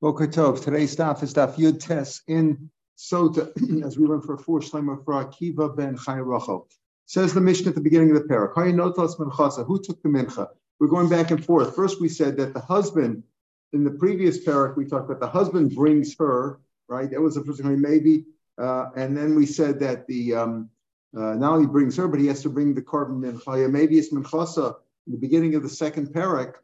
[0.00, 0.64] Boker Tov.
[0.64, 3.52] Today's staff is Daf Yud Tes in Sota,
[3.84, 6.64] as we learn for four shlemer for Akiva ben Chayrocho.
[7.04, 8.54] Says the Mishnah at the beginning of the parak.
[9.66, 10.48] Who took the mincha?
[10.78, 11.76] We're going back and forth.
[11.76, 13.24] First, we said that the husband,
[13.74, 17.10] in the previous parak, we talked about the husband brings her, right?
[17.10, 18.24] That was the first thing, maybe.
[18.56, 20.70] Uh, and then we said that the um,
[21.14, 23.70] uh, not only brings her, but he has to bring the korban mincha.
[23.70, 24.76] Maybe it's minchasa.
[25.06, 26.54] In the beginning of the second parak,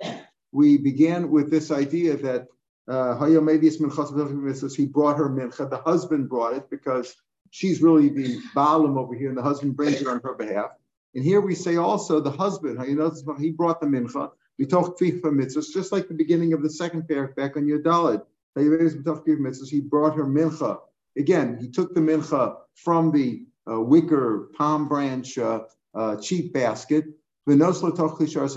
[0.53, 2.47] we began with this idea that
[2.89, 5.69] uh, he brought her mincha.
[5.69, 7.15] The husband brought it because
[7.51, 10.71] she's really the balim over here, and the husband brings it on her behalf.
[11.15, 14.31] And here we say also the husband, he brought the mincha.
[14.59, 17.79] We talk mitzvahs, just like the beginning of the second parak back on your.
[19.71, 20.79] He brought her mincha.
[21.17, 25.61] Again, he took the mincha from the uh, wicker palm branch uh,
[25.95, 27.05] uh, cheap basket,
[27.47, 27.63] and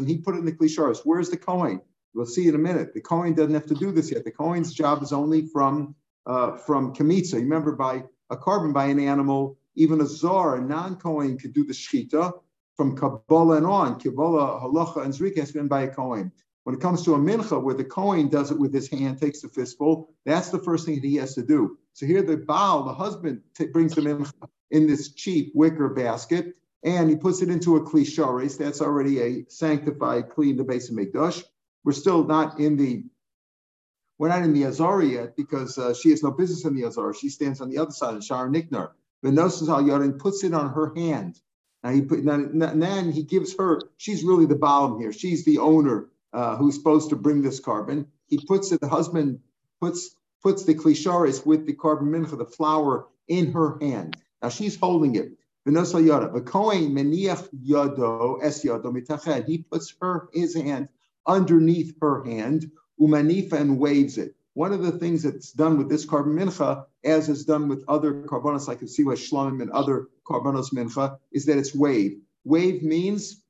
[0.08, 1.00] he put it in the klisharis.
[1.04, 1.82] Where's the Kohen?
[2.14, 2.94] We'll see in a minute.
[2.94, 4.24] The Kohen doesn't have to do this yet.
[4.24, 5.96] The Kohen's job is only from
[6.26, 7.36] uh, from Kamitza.
[7.36, 11.74] Remember, by a korban by an animal, even a Zar, a non-Kohen, could do the
[11.74, 12.34] Shechita
[12.76, 14.00] from Kabbalah and on.
[14.00, 16.32] Kabbalah, Halacha, and Zrika has been by a Kohen.
[16.64, 19.42] When it comes to a mincha, where the Kohen does it with his hand, takes
[19.42, 21.78] the fistful, that's the first thing that he has to do.
[21.94, 24.34] So here the Baal, the husband, t- brings the mincha
[24.72, 28.58] in this cheap wicker basket, and he puts it into a klisharis.
[28.58, 31.44] That's already a sanctified, clean, the base of Mikdash.
[31.84, 33.04] We're still not in the
[34.18, 37.16] we're not in the Azara yet because uh, she has no business in the Azara.
[37.16, 38.92] She stands on the other side of Sha'ar Nikanor.
[39.24, 41.40] Venosis al Yorin puts it on her hand.
[41.84, 43.82] Now he put then he gives her.
[43.98, 45.14] She's really the bottom here.
[45.14, 48.08] She's the owner uh, who's supposed to bring this korban.
[48.28, 48.82] He puts it.
[48.82, 49.40] The husband
[49.80, 54.18] puts puts the klisharis with the korban mincha, the flour, in her hand.
[54.42, 55.38] Now she's holding it.
[55.66, 56.28] Venosa yada.
[56.28, 59.48] V'kohen meniach yado es yado mitached.
[59.48, 60.90] He puts her his hand
[61.30, 64.36] underneath her hand, umanifa, and waves it.
[64.56, 68.24] One of the things that's done with this korban mincha, as is done with other
[68.24, 72.20] korbanos like Siwa Shlomim and other korbanos mincha, is that it's wave.
[72.44, 73.42] Wave means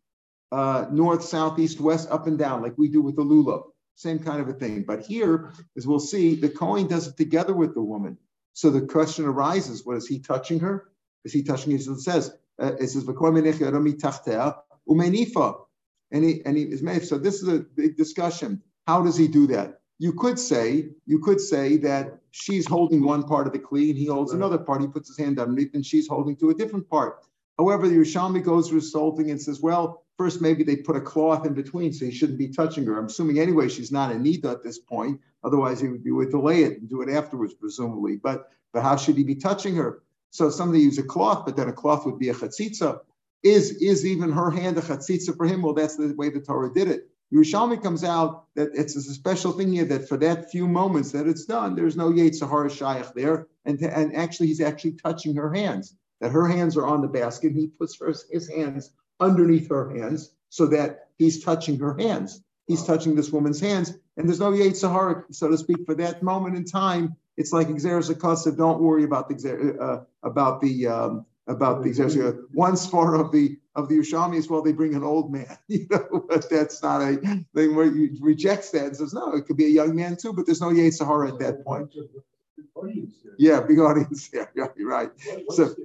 [0.52, 3.64] uh, north, south, east, west, up and down, like we do with the lulav.
[3.96, 4.84] Same kind of a thing.
[4.84, 8.18] But here, as we'll see, the Kohen does it together with the woman.
[8.54, 10.92] So the question arises: What is he touching her?
[11.25, 11.80] Is he touching her?
[11.80, 13.06] So it says, uh, it says,
[16.12, 17.03] and he and he is made.
[17.03, 18.62] So this is a big discussion.
[18.88, 19.81] How does he do that?
[19.97, 23.97] You could say you could say that she's holding one part of the kli and
[23.97, 24.81] he holds another part.
[24.81, 27.25] He puts his hand underneath and she's holding to a different part.
[27.58, 31.53] However, the Yerushalmi goes resulting and says, well, first maybe they put a cloth in
[31.53, 32.98] between, so he shouldn't be touching her.
[32.98, 35.19] I'm assuming anyway she's not a nida at this point.
[35.44, 38.18] Otherwise, he would be with delay it and do it afterwards, presumably.
[38.18, 40.03] But but how should he be touching her?
[40.31, 43.00] So somebody use a cloth, but then a cloth would be a chatzitza.
[43.44, 45.62] Is is even her hand a chatzitza for him?
[45.62, 47.10] Well, that's the way the Torah did it.
[47.34, 51.28] Yerushalmi comes out that it's a special thing here that for that few moments that
[51.28, 55.54] it's done, there's no Yetzer Hara Shaykh there, and and actually he's actually touching her
[55.54, 55.96] hands.
[56.22, 57.54] That her hands are on the basket.
[57.54, 57.98] He puts
[58.30, 58.92] his hands
[59.22, 62.42] underneath her hands so that he's touching her hands.
[62.68, 66.22] He's touching this woman's hands, and there's no Yetzer Hara, so to speak, for that
[66.24, 67.16] moment in time.
[67.38, 68.58] It's like Xeris.
[68.58, 72.00] Don't worry about the uh, about the um, about these.
[72.00, 74.62] A one spar of the of the Ushami as well.
[74.62, 77.18] They bring an old man, you know, but that's not a
[77.56, 80.32] thing where you rejects that and says no, it could be a young man too,
[80.32, 81.94] but there's no Yetzer Hara at that point.
[83.38, 84.30] Yeah, big audience.
[84.34, 85.12] Yeah, yeah you're right.
[85.50, 85.76] So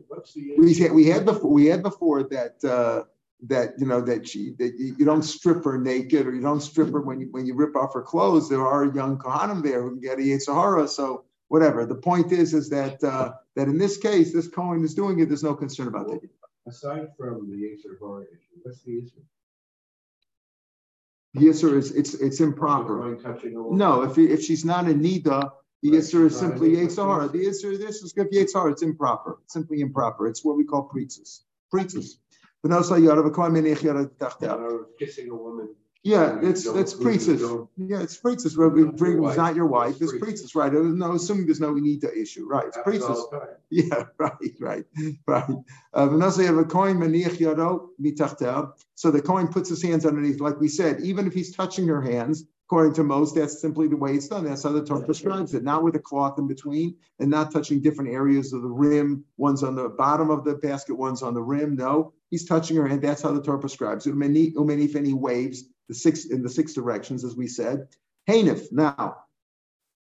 [0.58, 2.62] we had we had before we had before that.
[2.62, 3.04] Uh,
[3.46, 6.62] that you know that she that you, you, don't strip her naked or you don't
[6.62, 8.48] strip her when you when you rip off her clothes.
[8.48, 10.88] There are young kohanim there who can get a Yetzer Hara.
[10.88, 11.86] So whatever.
[11.86, 15.26] The point is, is that uh, that in this case, this Cohen is doing it.
[15.28, 16.30] There's no concern about well, it.
[16.66, 19.22] Aside from the Yetzer Bar issue, what's the issue?
[21.34, 22.96] The Yisr is it's it's improper.
[23.84, 25.50] No, if if she's not a nida,
[25.82, 27.30] the Yisr is simply Yitzhar.
[27.30, 28.72] The Yisr this is good Yitzhar.
[28.72, 29.38] It's improper.
[29.44, 30.26] It's simply improper.
[30.26, 31.44] It's what we call pretzes.
[31.70, 32.18] Pretzes.
[34.98, 35.68] Kissing a woman
[36.04, 37.40] yeah, it's it's preachers.
[37.78, 38.58] Yeah, it's preachers.
[38.58, 39.96] Where we bring it's not your wife.
[40.02, 40.70] It's preachers, right?
[40.70, 42.66] No, assuming there's no need to issue, right?
[42.66, 43.24] It's preachers.
[43.70, 44.84] Yeah, right, right,
[45.26, 45.50] right.
[45.94, 46.30] Uh,
[48.94, 52.00] so the Kohen puts his hands underneath, like we said, even if he's touching her
[52.00, 54.44] hands, according to most, that's simply the way it's done.
[54.44, 55.64] That's how the Torah prescribes it.
[55.64, 59.24] Not with a cloth in between and not touching different areas of the rim.
[59.38, 61.74] One's on the bottom of the basket, one's on the rim.
[61.74, 63.02] No, he's touching her hand.
[63.02, 64.14] That's how the Torah prescribes it.
[64.16, 67.88] If any waves the six in the six directions, as we said.
[68.28, 69.16] Hanif, now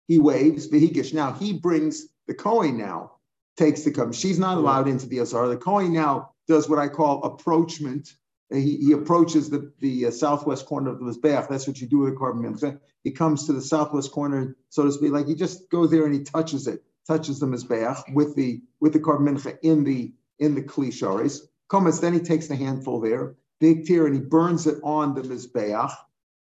[0.08, 1.14] he waves, Vihigish.
[1.14, 3.12] Now he brings the Kohen now,
[3.56, 4.12] takes the come.
[4.12, 5.48] She's not allowed into the Azar.
[5.48, 8.14] The Kohen now does what I call approachment.
[8.52, 11.48] he, he approaches the, the uh, southwest corner of the Mizbeach.
[11.48, 12.78] That's what you do with a korban mincha.
[13.04, 16.14] He comes to the southwest corner, so to speak, like he just goes there and
[16.14, 20.54] he touches it, touches the Mizbeach with the with the korban mincha in the in
[20.54, 21.40] the klisharis.
[21.68, 25.22] Comments, then he takes the handful there, big tear, and he burns it on the
[25.22, 25.92] Mizbeach.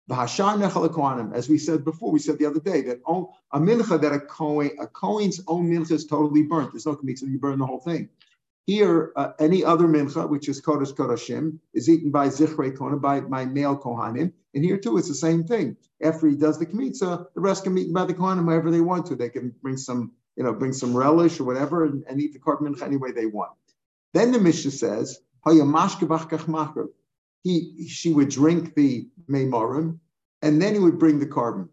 [0.09, 2.99] As we said before, we said the other day that
[3.53, 6.73] a mincha that a Kohen, a Kohen's own mincha is totally burnt.
[6.73, 8.09] There's no so you burn the whole thing.
[8.65, 13.21] Here, uh, any other mincha, which is Kodesh Kodashim, is eaten by Zichrei Kohen, by,
[13.21, 14.31] by male Kohanim.
[14.53, 15.77] And here too, it's the same thing.
[16.01, 18.81] After he does the Kmitza, the rest can be eaten by the Kohanim however they
[18.81, 19.15] want to.
[19.15, 22.39] They can bring some, you know, bring some relish or whatever and, and eat the
[22.39, 23.51] korban mincha any way they want.
[24.13, 25.19] Then the Mishnah says,
[27.43, 29.99] he, she would drink the Meimarim,
[30.41, 31.69] and then he would bring the korban,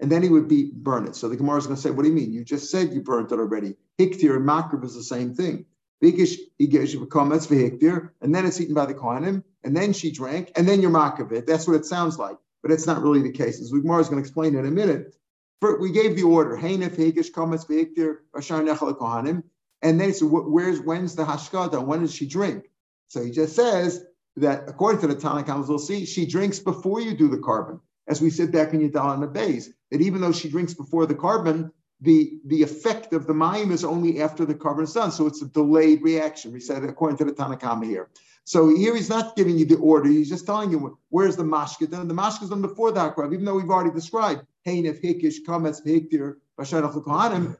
[0.00, 1.16] and then he would be burn it.
[1.16, 2.32] So the Gemara is going to say, what do you mean?
[2.32, 3.76] You just said you burnt it already.
[3.98, 5.66] Hiktir and Makrib is the same thing.
[6.02, 10.50] Bigish Igesh V'Kometz V'Hiktir, and then it's eaten by the Kohanim, and then she drank,
[10.56, 11.46] and then you're Makavit.
[11.46, 13.60] That's what it sounds like, but it's not really the case.
[13.60, 15.14] As the Gemara is going to explain in a minute.
[15.60, 19.42] we gave the order, Heinef Higish Kometz V'Hiktir, Ashar Nechal Kohanim,
[19.82, 21.84] and then so where's when's the Hashkada?
[21.84, 22.69] When does she drink?
[23.10, 24.04] So he just says
[24.36, 27.80] that according to the Tanakh, we'll see, she drinks before you do the korban.
[28.06, 31.06] As we said back in Yadal and the base, that even though she drinks before
[31.06, 35.10] the korban, the, the effect of the mayim is only after the korban is done.
[35.10, 36.52] So it's a delayed reaction.
[36.52, 38.08] We said according to the Tanna Kamma here.
[38.44, 40.08] So here he's not giving you the order.
[40.08, 42.06] He's just telling you where's the mashka done.
[42.06, 45.84] The mashka is done before the akrav, even though we've already described Heinef Hikish Kametz
[45.84, 46.36] Kohanim.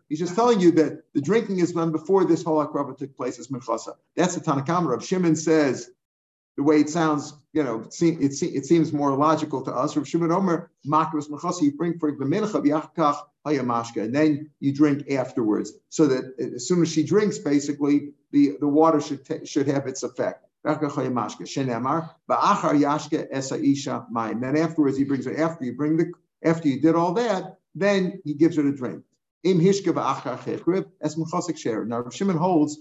[0.09, 3.39] He's just telling you that the drinking is done before this whole akrav took place
[3.39, 3.95] as minchasa.
[4.17, 4.91] That's the Tanna Kamma.
[4.91, 5.91] Rav Shimon says
[6.57, 9.97] the way it sounds, you know, it, seem, it, it seems more logical to us.
[9.97, 12.63] Rav Shimon Omer, Makros Mechasa, you bring for the mincha,
[13.47, 15.73] hayamashka, and then you drink afterwards.
[15.89, 19.87] So that as soon as she drinks, basically, the, the water should, t- should have
[19.87, 20.45] its effect.
[20.63, 21.09] Then afterwards,
[24.99, 26.13] he brings it after you bring the,
[26.45, 29.05] after you did all that, then he gives her a drink.
[29.43, 31.17] Im as
[31.87, 32.79] Now, Shimon holds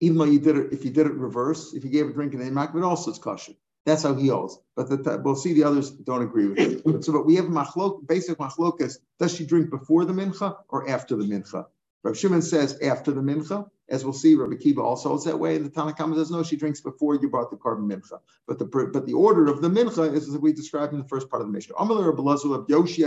[0.00, 2.32] even though you did it, if you did it reverse, if you gave a drink
[2.32, 3.52] in the but also it's kosher.
[3.84, 4.58] That's how he holds.
[4.76, 7.04] But the, we'll see the others don't agree with it.
[7.04, 8.98] so, but we have machlok, basic machlokas.
[9.18, 11.66] Does she drink before the mincha or after the mincha?
[12.04, 14.34] Rav Shimon says after the mincha, as we'll see.
[14.34, 15.58] Rabbi Kiva also holds that way.
[15.58, 18.20] The Tanna Kamma says no, she drinks before you brought the korban mincha.
[18.46, 21.28] But the but the order of the mincha is as we described in the first
[21.30, 21.74] part of the Mishnah.
[21.78, 21.94] Rabbi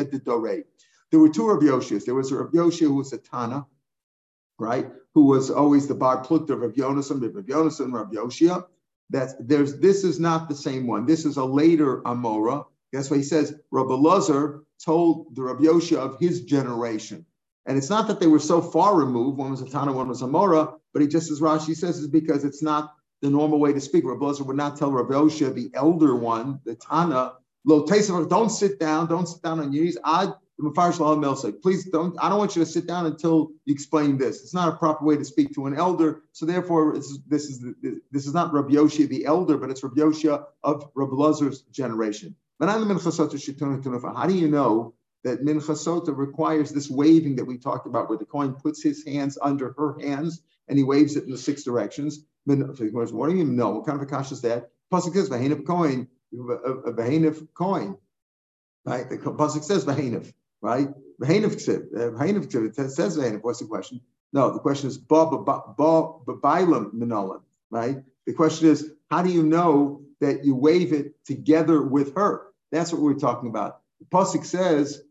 [0.01, 0.63] de
[1.11, 2.05] There were two Rabbi Yoshias.
[2.05, 3.65] There was a Rabbi Yoshia who was a Tana,
[4.57, 4.89] right?
[5.13, 8.65] Who was always the bar plukta of Rav Yonasan, Rav Yonasan, Rav Yoshia.
[9.09, 11.05] That's there's this is not the same one.
[11.05, 12.65] This is a later Amora.
[12.93, 17.25] That's why he says Rabbi Lazar told the Rabbi Yoshia of his generation.
[17.65, 19.37] And it's not that they were so far removed.
[19.37, 22.07] One was a Tana, one was a Mora, but he just as Rashi says is
[22.07, 24.03] because it's not the normal way to speak.
[24.03, 29.27] Rabbi would not tell Rabbi the elder one, the Tana, Lo don't sit down, don't
[29.27, 29.97] sit down on your knees.
[31.41, 34.41] Say, please don't, I don't want you to sit down until you explain this.
[34.41, 36.23] It's not a proper way to speak to an elder.
[36.33, 37.65] So therefore, this is
[38.11, 42.35] this is not Rabbi Yoshia the elder, but it's Rabbi Yoshia of Rabbi Lazar's generation.
[42.59, 42.77] How
[44.27, 44.93] do you know
[45.23, 49.37] that minchasota requires this waving that we talked about, where the Kohen puts his hands
[49.41, 52.25] under her hands and he waves it in the six directions?
[52.45, 53.69] What do you know?
[53.69, 54.71] What kind of a kash is that?
[54.91, 57.97] Pasuk says, "Vahenif coin, vahenif coin."
[58.83, 59.07] Right?
[59.07, 60.89] The pasuk says vahenif right?
[61.21, 64.01] V'heinav ksiv, uh, v'heinav ksiv, it says v'heinav, what's the question?
[64.33, 67.97] No, the question is ba minolim, right?
[68.25, 72.43] The question is, how do you know that you wave it together with her?
[72.71, 73.81] That's what we're talking about.
[73.99, 75.01] The Pasuk says,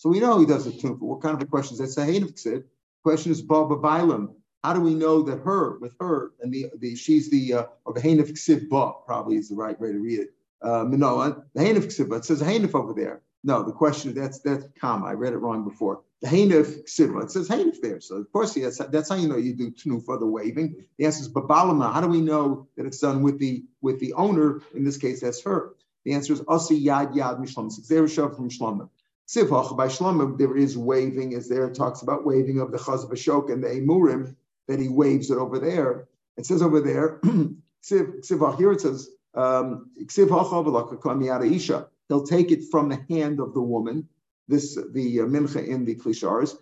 [0.00, 2.00] so we know he does it too, but what kind of a question is that?
[2.00, 2.64] Saheinav ksiv.
[3.02, 4.34] question is ba ba'bailam.
[4.62, 7.94] How do we know that her, with her, and the, the she's the, uh, or
[7.94, 10.30] v'heinav ksiv ba, probably is the right way to read it
[10.62, 12.18] uh, Minoa, the Hanif Ksiva.
[12.18, 13.22] It says Hanif over there.
[13.44, 15.06] No, the question that's that's comma.
[15.06, 16.02] I read it wrong before.
[16.22, 17.24] The Hanif Ksiva.
[17.24, 18.00] It says Hanif there.
[18.00, 20.84] So of course, yes, that's how you know you do tnu for the waving.
[20.98, 21.92] The answer is Babalama.
[21.92, 24.60] How do we know that it's done with the with the owner?
[24.74, 25.74] In this case, that's her.
[26.08, 27.70] The answer is Asi Yad Yad Mishlam.
[27.70, 28.88] Zerushav from Shlomim.
[29.28, 33.06] Sivach by Shlomim, there is waving, as there it talks about waving of the Chaz
[33.10, 34.34] Ashok and the Emurim,
[34.68, 36.08] that he waves it over there.
[36.38, 37.20] It says over there,
[37.84, 40.06] Sivach, here it says, um, he'll
[42.24, 44.08] take it from the hand of the woman.
[44.48, 46.56] This the uh, mincha in the klishars.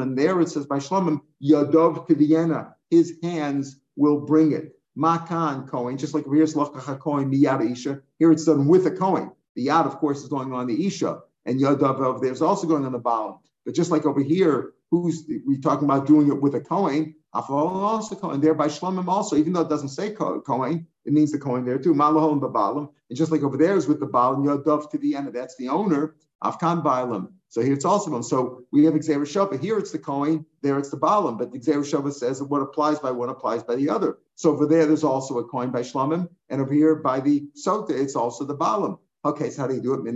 [0.00, 4.79] And there it says by Shlomim Yadov Kiviyena, his hands will bring it.
[4.96, 8.00] Makan Kohen, just like here's Lachacha Kohen Miyada Isha.
[8.18, 9.30] Here it's done with a Kohen.
[9.54, 12.66] The Yad, of course, is going on the Isha, and Yadav over there is also
[12.66, 13.42] going on the Baal.
[13.64, 17.14] But just like over here, who's we talking about doing it with a Kohen?
[17.32, 18.40] also Kohen.
[18.40, 21.78] There by Shlomim also, even though it doesn't say Kohen, it means the Kohen there
[21.78, 21.94] too.
[21.94, 22.88] Malahol and Babalim.
[23.08, 25.68] And just like over there is with the Baal Yodov to the end, that's the
[25.68, 26.16] owner.
[26.42, 27.32] Afkan Bailam.
[27.50, 28.20] So here it's also.
[28.22, 29.60] So we have Gezeirah Shavah.
[29.60, 31.36] Here it's the Kohen, there it's the Balaam.
[31.36, 34.18] But Gezeirah Shavah says that what applies by one applies by the other.
[34.36, 36.28] So over there, there's also a Kohen by Shlomim.
[36.48, 38.98] And over here by the Sota, it's also the Balaam.
[39.24, 40.06] Okay, so how do you do it?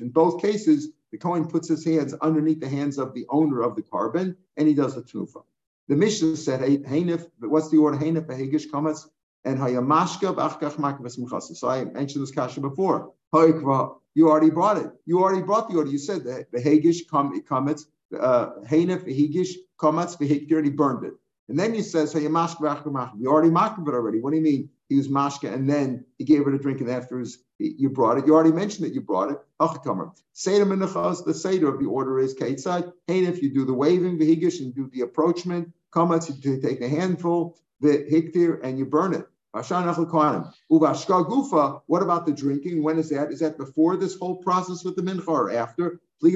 [0.00, 3.76] In both cases, the Kohen puts his hands underneath the hands of the owner of
[3.76, 5.42] the korban, and he does the tnufa.
[5.88, 7.98] The Mishnah said, hey, "Heinif." What's the order?
[7.98, 9.08] Heinif behegish kamatz
[9.44, 13.12] and hayamashka b'achkach So I mentioned this kasha before.
[13.32, 14.90] You already brought it.
[15.06, 15.90] You already brought the order.
[15.90, 17.82] You said the behegish kamatz,
[18.18, 21.14] uh, heinif behegish kamatz behiktir, and he burned it.
[21.48, 23.20] And then he says, hayamashka b'achkach makvas.
[23.20, 24.20] You already makvas it already.
[24.20, 24.70] What do you mean?
[24.88, 28.18] he was mashka, and then he gave her a drink, and after his, you brought
[28.18, 28.26] it.
[28.26, 29.38] You already mentioned that you brought it.
[29.60, 30.12] Achakamer.
[30.32, 32.92] Seder minachas, the seder of the order is kaitzad.
[33.06, 36.80] Hey, if you do the waving, the higish, and do the approachment, kamatz, you take
[36.80, 39.26] a handful, the hiktir, and you burn it.
[39.52, 39.70] What
[42.02, 42.82] about the drinking?
[42.82, 43.32] When is that?
[43.32, 46.00] Is that before this whole process with the mincha or after?
[46.20, 46.32] We'll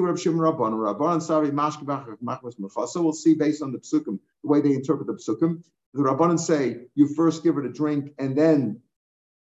[3.13, 5.63] see based on the psukim, the way they interpret the psukim.
[5.93, 8.81] The Rabbanan say you first give her the drink and then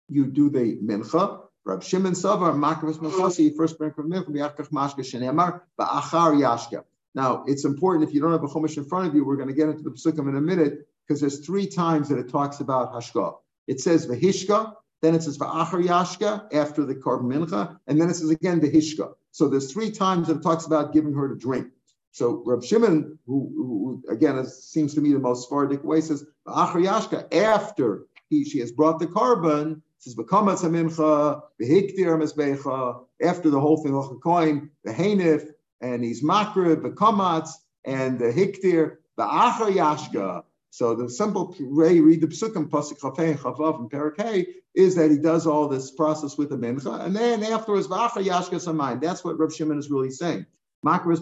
[0.09, 1.43] you do the mincha.
[1.65, 6.85] Rab Shimon Savar Makavas Mechasi, first drink of mincha, Ba'achar.
[7.15, 9.49] Now, it's important if you don't have a chumash in front of you, we're going
[9.49, 12.61] to get into the psukim in a minute, because there's three times that it talks
[12.61, 13.35] about hashka.
[13.67, 18.15] It says v'hishka, then it says v'achar yashka after the korban mincha, and then it
[18.15, 19.15] says again v'hishka.
[19.33, 21.67] So there's three times that it talks about giving her to drink.
[22.13, 26.25] So Rab Shimon, who, who again is, seems to me the most Sephardic way, says
[26.47, 33.59] Yashka, after he, she has brought the korban, says V'kamatz hamincha, v'hiktir mezbecha, after the
[33.59, 37.51] whole thing of the coin, the and he's makrib, v'kamatz,
[37.85, 40.45] and the hiktir, the Yashka.
[40.71, 45.19] So the simple way read the psukim pasuk chafei chavav and perakei is that he
[45.19, 49.01] does all this process with the mincha, and then afterwards v'acha yashka samayim.
[49.01, 50.47] That's what Rab Shimon is really saying.
[50.83, 51.13] That's what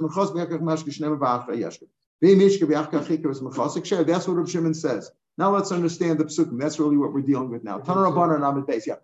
[4.36, 5.10] Rav Shimon says.
[5.38, 6.60] Now let's understand the psukim.
[6.60, 7.78] That's really what we're dealing with now.
[7.78, 8.86] Tanar Rabban and Amid Beis.
[8.86, 8.96] Yeah.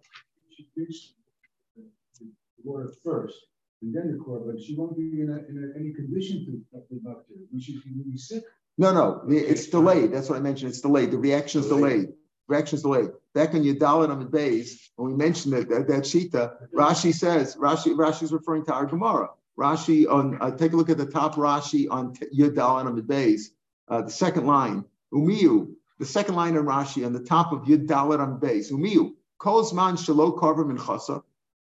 [2.62, 3.36] Water first,
[3.82, 6.80] and then the core, but She won't be in, a, in a, any condition to
[6.90, 7.34] the doctor.
[7.58, 8.42] She should be sick.
[8.76, 10.12] No, no, it's delayed.
[10.12, 10.71] That's what I mentioned.
[10.71, 11.12] It's delayed.
[11.12, 12.09] The reaction is delayed.
[12.49, 13.11] Reaction is delayed.
[13.33, 17.95] Back on Yadalit Amid Beis, when we mentioned it, that, that Shita, Rashi says, Rashi,
[17.95, 19.31] Rashi is referring to our Gemara.
[19.59, 23.43] Rashi on uh, take a look at the top Rashi on Yudal and Amid Beis,
[23.88, 24.85] uh, the second line.
[25.12, 28.73] Umiyu, the second line in Rashi on the top of Yudal and Beis.
[28.73, 31.23] Umiyu, Kozman Shalo Karva Minchasa.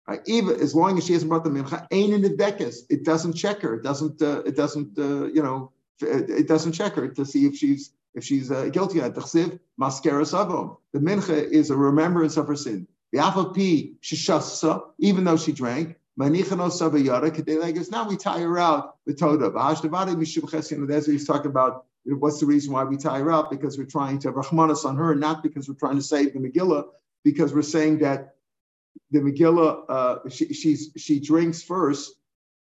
[0.07, 2.79] Right, even as long as she hasn't brought the mincha, ain't in the dekes.
[2.91, 3.75] It doesn't check her.
[3.75, 4.21] It doesn't.
[4.21, 4.99] Uh, it doesn't.
[4.99, 5.73] Uh, you know.
[6.03, 9.01] It doesn't check her to see if she's if she's uh, guilty.
[9.01, 10.77] Tachsiv maskera savom.
[10.93, 12.87] The mincha is a remembrance of her sin.
[13.13, 16.43] The afapi shishasa, even though she drank, now we
[18.17, 19.51] tie her out with Toda.
[19.51, 21.87] That's what he's talking about.
[22.05, 23.51] What's the reason why we tie her out?
[23.51, 26.39] Because we're trying to have Rahmanas on her, not because we're trying to save the
[26.41, 26.85] Megillah,
[27.25, 28.35] because we're saying that
[29.11, 32.15] the Megillah, uh, she, she drinks first,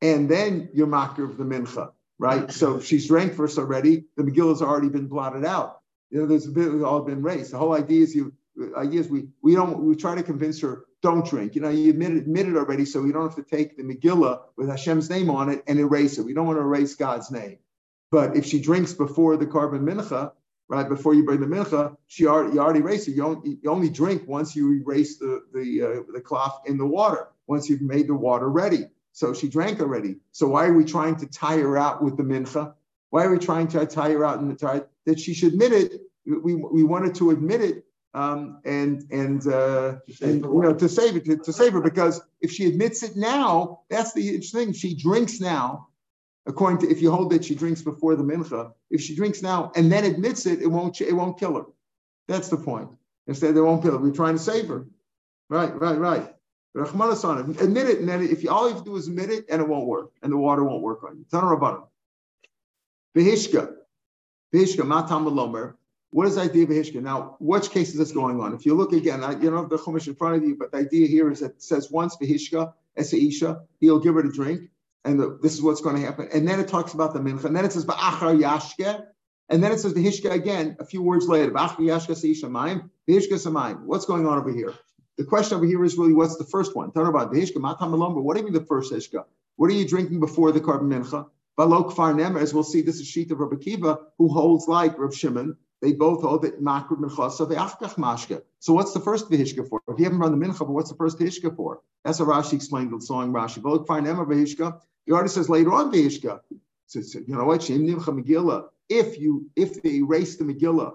[0.02, 2.52] and then you're makir of the mincha, right?
[2.52, 4.04] So she's drank first already.
[4.18, 5.80] The Megillah's already been blotted out.
[6.12, 7.54] You know, there's a bit all been raised.
[7.54, 8.34] The whole idea is you
[8.78, 11.56] idea is we we don't we try to convince her don't drink.
[11.56, 14.68] You know, you admitted, admitted already, so we don't have to take the Megillah with
[14.68, 16.26] Hashem's name on it and erase it.
[16.26, 17.58] We don't want to erase God's name.
[18.12, 20.34] But if she drinks before the korban mincha,
[20.68, 23.12] right before you bring the mincha, she already you already erased it.
[23.12, 26.88] You only, you only drink once you erase the the uh, the cloth in the
[26.88, 27.30] water.
[27.48, 28.86] Once you've made the water ready.
[29.20, 30.16] So she drank already.
[30.32, 32.74] So why are we trying to tie her out with the mincha?
[33.10, 35.74] Why are we trying to tie her out in the tie that she should admit
[35.74, 35.92] it?
[36.26, 37.84] We, we wanted to admit it
[38.14, 42.22] um, and and, uh, and you know to save it to, to, save her because
[42.40, 44.72] if she admits it now, that's the thing.
[44.72, 45.90] She drinks now,
[46.46, 48.72] according to if you hold that she drinks before the mincha.
[48.90, 51.66] If she drinks now and then admits it, it won't it won't kill her.
[52.30, 52.90] That's the point.
[53.28, 53.98] Instead, they won't kill her.
[53.98, 54.88] We're trying to save her.
[55.50, 56.36] Right, right, right.
[56.74, 59.46] Rahman admit it, and then if you all you have to do is admit it,
[59.50, 61.26] and it won't work, and the water won't work on you.
[61.32, 61.88] Tana Rabbanim.
[63.16, 63.74] Behishka.
[64.54, 65.26] Behishka, matam
[66.12, 67.02] what is the idea of Hishka?
[67.02, 68.54] Now, which case is this going on?
[68.54, 70.72] If you look again, I, you don't have the Chumash in front of you, but
[70.72, 74.70] the idea here is that it says once Vihishka, Esaisha, he'll give her to drink,
[75.06, 76.28] and the, this is what's going to happen.
[76.34, 79.06] And then it talks about the mincha, and then it says Ba'achar Yashke,
[79.50, 83.34] and then it says Vihishka again, a few words later, Ba'achar Yashke Seisha Maim, Vihishka
[83.34, 83.82] Samayim.
[83.84, 84.74] What's going on over here?
[85.20, 86.94] The question over here is really what's the first one?
[86.94, 89.26] Talk about the Vihishka Matam What do you mean the first Hishka?
[89.58, 91.28] What are you drinking before the korban mincha?
[91.60, 95.14] Balok Farnem, as we'll see, this is sheet of Rabbi Kiva, who holds like Rav
[95.14, 95.58] Shimon.
[95.82, 98.44] They both hold that Makr Minchasa ve'achkach mashka.
[98.60, 99.82] So what's the first vihishka for?
[99.90, 101.82] If you haven't run the mincha, but what's the first vihishka for?
[102.06, 103.60] That's what Rashi explained the song Rashi.
[103.60, 104.80] Balok Farnem vihishka.
[105.06, 106.40] The already says later on vihishka.
[106.88, 107.64] So, so, you know what?
[107.64, 108.70] Shem Nimcha Megillah.
[108.88, 110.94] If you if they erase the Megillah,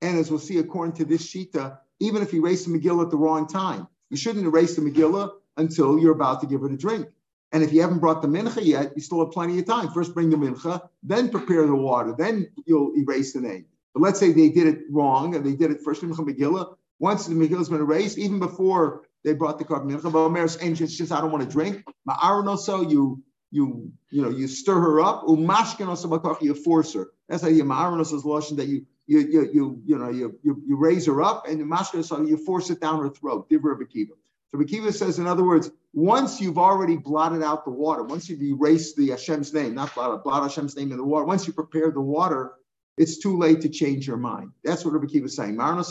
[0.00, 3.10] and as we'll see according to this shita, even if you erase the Megillah at
[3.10, 6.76] the wrong time, you shouldn't erase the Megillah until you're about to give it a
[6.76, 7.08] drink.
[7.52, 9.88] And if you haven't brought the mincha yet, you still have plenty of time.
[9.88, 13.64] First bring the mincha, then prepare the water, then you'll erase the name.
[13.94, 16.74] But let's say they did it wrong and they did it first mincha Megillah.
[16.98, 20.98] Once the Megillah's been erased, even before they brought the korban mincha, but Omer's it's
[20.98, 21.84] says, I don't want to drink.
[22.08, 25.26] Ma'aron so you you you know you stir her up.
[25.26, 27.08] Umashkin you force her.
[27.28, 30.62] That's how you ma'aron is lotion that you you you you you know you you,
[30.66, 33.46] you raise her up and mashkin so you force it down her throat.
[33.50, 34.12] Her a kiva.
[34.50, 38.42] So Akiva says, in other words, once you've already blotted out the water, once you've
[38.42, 41.90] erased the Hashem's name, not blot, blot Hashem's name in the water, once you prepare
[41.90, 42.52] the water,
[42.96, 44.52] it's too late to change your mind.
[44.64, 45.56] That's what Rabbi is saying.
[45.58, 45.90] Let's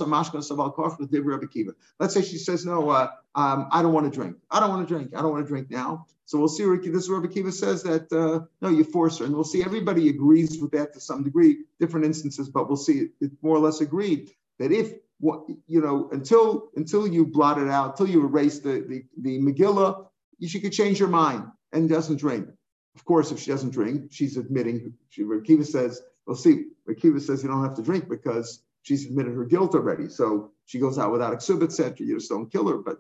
[2.13, 4.37] say she says, no, uh, um, I don't want to drink.
[4.49, 5.11] I don't want to drink.
[5.15, 6.07] I don't want to drink now.
[6.27, 6.65] So we'll see.
[6.91, 9.63] This is Rabbi Kiva says that uh, no, you force her, and we'll see.
[9.63, 13.09] Everybody agrees with that to some degree, different instances, but we'll see.
[13.21, 17.69] It more or less agreed that if what you know until until you blot it
[17.69, 20.07] out, until you erase the the, the Megillah,
[20.39, 22.49] you, she could change her mind and doesn't drink.
[22.95, 24.95] Of course, if she doesn't drink, she's admitting.
[25.09, 25.23] She
[25.65, 29.75] says, "Well, see, Rakiva says you don't have to drink because she's admitted her guilt
[29.75, 30.07] already.
[30.07, 31.95] So she goes out without exub, etc.
[31.99, 32.77] You just don't kill her.
[32.77, 32.97] But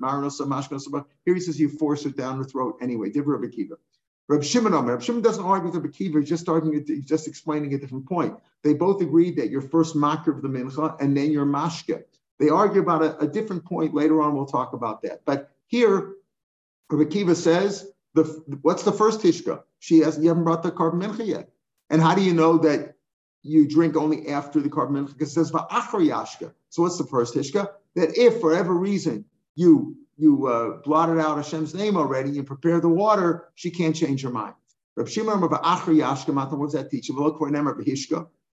[1.25, 3.09] here he says you force it down her throat anyway.
[3.09, 3.77] Divra Rakiva.
[4.27, 4.73] Reb Shimon.
[4.73, 8.05] Reb Shimon doesn't argue with Reb Akiva, he's just arguing, he's just explaining a different
[8.05, 8.35] point.
[8.63, 12.03] They both agree that you're first makir of the mincha and then you're mashke.
[12.37, 14.35] They argue about a, a, different point later on.
[14.35, 15.21] We'll talk about that.
[15.25, 16.15] But here,
[16.89, 18.23] Reb Akiva says, the,
[18.61, 19.63] what's the first tishka?
[19.79, 21.49] She hasn't, you haven't brought the korban mincha yet.
[21.89, 22.96] And how do you know that
[23.47, 25.07] you drink only after the korban?
[25.07, 26.51] Because it says va'achar yashka.
[26.69, 27.69] So what's the first tishka?
[27.95, 29.25] That if for every reason
[29.55, 34.23] you you uh, blotted out Hashem's name already, and prepare the water, she can't change
[34.23, 34.55] her mind.
[34.95, 37.09] Reb Shimon what does that teach?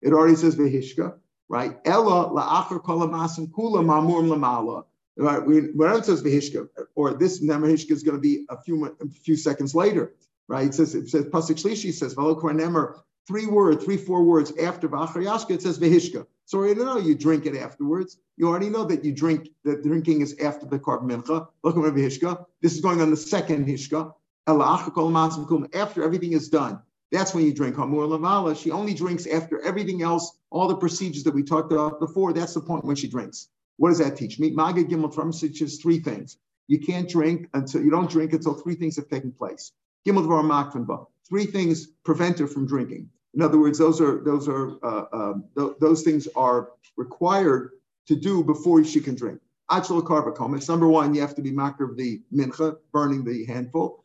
[0.00, 1.14] It already says vehishka,
[1.48, 1.76] right?
[1.84, 4.84] Ella la'achar kol kula mamur lamala.
[5.20, 9.08] Right, when it says vehishka, or this nemar is going to be a few a
[9.24, 10.14] few seconds later,
[10.46, 10.68] right?
[10.68, 14.88] It says it says pasuk shlishi says v'lo nemer three words, three four words after
[14.88, 15.50] v'achar yashka.
[15.50, 16.26] It says vehishka.
[16.46, 18.16] So you know you drink it afterwards.
[18.38, 21.46] You already know that you drink, that drinking is after the korban mincha.
[21.62, 22.46] Look at Hishka.
[22.62, 24.14] This is going on the second Hishka.
[24.46, 26.80] After everything is done,
[27.12, 28.56] that's when you drink Hamur Lavala.
[28.56, 32.32] She only drinks after everything else, all the procedures that we talked about before.
[32.32, 33.48] That's the point when she drinks.
[33.76, 34.50] What does that teach me?
[34.50, 36.38] Maga Gimel from teaches three things.
[36.66, 39.72] You can't drink until you don't drink until three things have taken place.
[40.06, 41.06] Gimel Dvar Makfanba.
[41.28, 43.10] Three things prevent her from drinking.
[43.38, 47.70] In other words, those are those are uh, um, th- those things are required
[48.08, 49.38] to do before she can drink.
[49.70, 50.56] Achal karbakom.
[50.56, 51.14] It's number one.
[51.14, 54.02] You have to be makar of the mincha, burning the handful.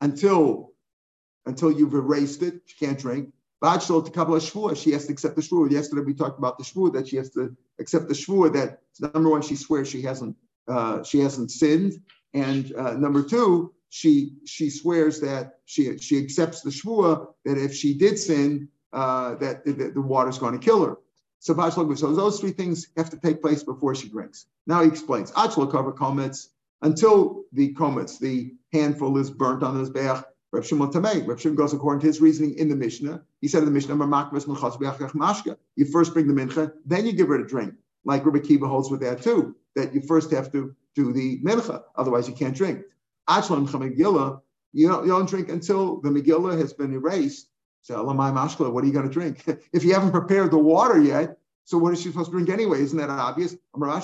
[0.00, 0.72] Until
[1.46, 3.32] until you've erased it, she can't drink.
[3.60, 5.70] Bachelor to Kabbalah Shvua, she has to accept the Shvua.
[5.70, 8.80] Yesterday we talked about the Shvua that she has to accept the Shvua that
[9.14, 10.36] number one, she swears she hasn't
[10.66, 11.92] uh, she hasn't sinned,
[12.34, 17.74] and uh, number two, she she swears that she she accepts the shvua that if
[17.74, 20.96] she did sin, uh, that, that the water's going to kill her.
[21.40, 24.46] So so those three things have to take place before she drinks.
[24.66, 26.50] Now he explains cover comets
[26.82, 30.24] until the comets, the handful is burnt on Mizbeach.
[30.50, 31.26] Reb Shimon Tamei.
[31.26, 33.22] Reb Shimon goes according to his reasoning in the Mishnah.
[33.40, 33.94] He said in the Mishnah,
[35.76, 37.74] You first bring the mincha, then you give her a drink.
[38.04, 41.82] Like Rabbi Kiva holds with that too, that you first have to do the mincha,
[41.96, 42.82] otherwise you can't drink.
[43.28, 44.40] Achlan Megillah,
[44.72, 47.48] you don't, you don't drink until the Megillah has been erased.
[47.82, 49.44] So, Elamai Mashkla, what are you going to drink?
[49.72, 52.80] if you haven't prepared the water yet, so what is she supposed to drink anyway?
[52.80, 53.54] Isn't that obvious?
[53.74, 54.02] We're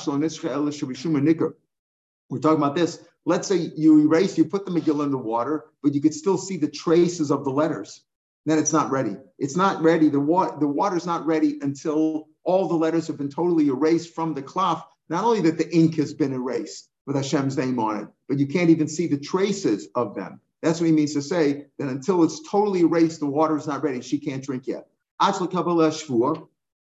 [2.38, 3.02] talking about this.
[3.26, 6.36] Let's say you erase, you put the Megillah in the water, but you could still
[6.36, 8.02] see the traces of the letters.
[8.44, 9.16] Then it's not ready.
[9.38, 10.10] It's not ready.
[10.10, 14.34] The, wa- the water's not ready until all the letters have been totally erased from
[14.34, 14.84] the cloth.
[15.08, 18.46] Not only that the ink has been erased, with Hashem's name on it, but you
[18.46, 20.40] can't even see the traces of them.
[20.62, 23.82] That's what he means to say that until it's totally erased, the water is not
[23.82, 24.00] ready.
[24.00, 24.88] She can't drink yet.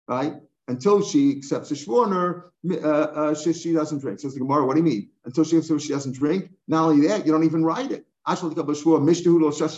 [0.06, 0.34] Right?
[0.68, 4.20] Until she accepts a shvuah, uh, uh, she, she, doesn't drink.
[4.20, 5.08] Says the Gemara, what do you mean?
[5.24, 6.50] Until she accepts she doesn't drink.
[6.68, 8.04] Not only that, you don't even write it.
[8.28, 8.34] She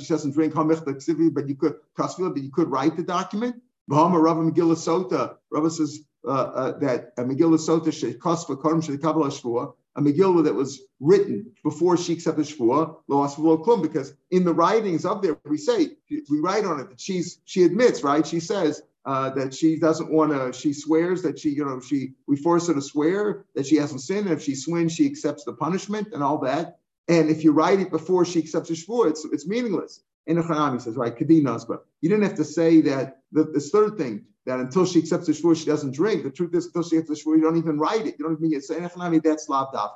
[0.09, 3.63] doesn't drink, but you could but you could write the document.
[3.87, 5.37] Bahama Rav Megillah Sota.
[5.51, 9.75] Rav says uh, uh, that uh, Megillah Sota should cost for Karim should Kabbalah Shvuah
[9.97, 15.05] a Megillah that was written before she accepted Shvuah, lo klum, because in the writings
[15.05, 18.27] of there, we say, we write on it that she's, she admits, right?
[18.27, 22.13] She says uh, that she doesn't want to, she swears that she, you know, she,
[22.27, 24.27] we force her to swear that she hasn't sinned.
[24.27, 26.79] And if she swins, she accepts the punishment and all that.
[27.09, 30.03] And if you write it before she accepts Shvuah, it's, it's meaningless.
[30.27, 33.71] And the Chanami says, right, Kadinas, but you didn't have to say that the, this
[33.71, 36.25] third thing, that until she accepts the shvur, she doesn't drink.
[36.25, 38.17] The truth is, until she accepts the shvur, you don't even write it.
[38.19, 39.91] You don't even say Echanami, that's dafka.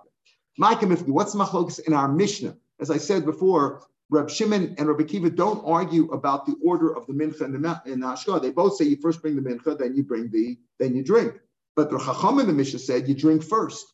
[0.60, 2.56] Ma'akim what's machlokas in our Mishnah?
[2.80, 7.06] As I said before, Reb Shimon and Reb Akiva don't argue about the order of
[7.06, 8.38] the mincha and the, and the.
[8.40, 11.34] They both say you first bring the mincha, then you bring the, then you drink.
[11.74, 13.84] But the Chacham in the Mishnah said you drink first.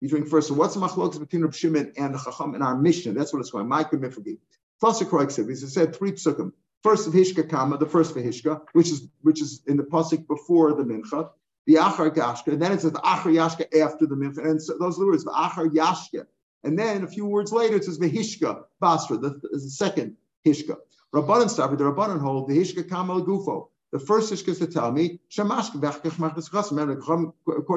[0.00, 0.48] You drink first.
[0.48, 3.12] So what's the machlokas between Reb Shimon and the Chacham in our Mishnah?
[3.12, 3.50] That's what it's.
[3.50, 4.38] Ma'akim mifagi.
[4.80, 6.52] Plus, he said three psukim.
[6.82, 10.74] First of Hishka Kama, the first Vihishka, which is which is in the pasuk before
[10.74, 11.28] the Mincha,
[11.66, 14.78] the Achar Gashka, and then it says the Achar Yashka after the Mincha, and so
[14.78, 16.26] those are the words, the Achar Yashka.
[16.64, 20.76] And then a few words later it says Vihishka Basra, the, the second Hishka.
[21.14, 23.68] Rabbanan started the Rabbanan hold the Hishka Kama Gufo.
[23.90, 25.82] The first Hishka is to tell me, according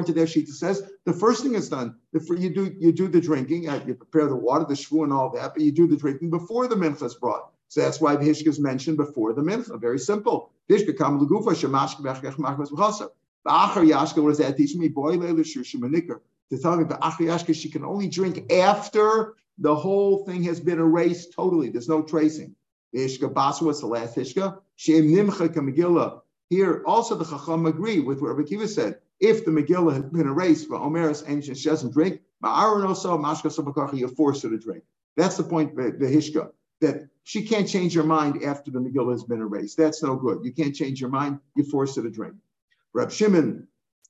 [0.05, 1.95] to their sheet, it says the first thing is done.
[2.13, 5.29] You do you do the drinking, uh, you prepare the water, the shvu, and all
[5.31, 7.51] that, but you do the drinking before the mincha is brought.
[7.71, 9.79] So that's why Vishka is mentioned before the mincha.
[9.79, 10.51] Very simple.
[10.69, 13.07] Vishka kam legufa shemashka bechach machmas b'chasa.
[13.47, 14.89] Ba'achar yashka, what does that teach me?
[14.89, 20.25] Boy leila shusha To tell me ba'achar yashka, she can only drink after the whole
[20.25, 21.69] thing has been erased totally.
[21.69, 22.57] There's no tracing.
[22.93, 24.59] Vishka basu, what's the last Hishka?
[24.75, 26.19] Shem nimcha kamegillah.
[26.49, 28.99] Here, also the Chacham agree with what Rabbi Kiva said.
[29.21, 33.97] If the Megillah has been erased for Omeris and she doesn't drink, Ma'aron also, Mashka
[33.97, 34.83] you force her to drink.
[35.15, 36.51] That's the point, the Hishka
[36.81, 39.77] that she can't change her mind after the Megillah has been erased.
[39.77, 40.43] That's no good.
[40.43, 41.39] You can't change your mind.
[41.55, 42.35] You force her to drink.
[42.93, 43.67] Rab Shimon,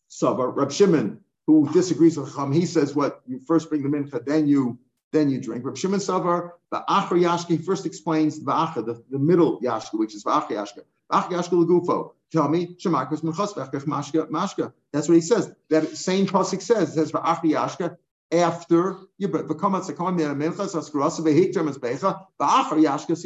[0.10, 4.26] Savar, Rab Shimon, who disagrees with Chum, he says what you first bring the mincha,
[4.26, 4.80] then you
[5.12, 5.66] then you drink.
[5.66, 10.16] Rab Shimon Savar, the Achar Yashka, first explains the Acha, the, the middle Yashka, which
[10.16, 10.80] is V'achar Yashka.
[11.12, 12.14] V'achar Yashka Legufo.
[12.32, 14.72] Tell me, Shemakas Menchos Mashka Mashka.
[14.94, 15.54] That's what he says.
[15.70, 16.92] That same pasuk says.
[16.92, 17.98] It says V'achar Yashka
[18.32, 18.98] after